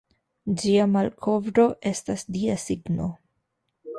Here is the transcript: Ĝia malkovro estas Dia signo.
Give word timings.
Ĝia 0.61 0.85
malkovro 0.93 1.67
estas 1.91 2.25
Dia 2.37 2.57
signo. 2.65 3.13